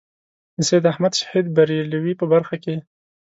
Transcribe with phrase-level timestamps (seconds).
[0.57, 2.75] د سید احمد شهید برېلوي په برخه کې.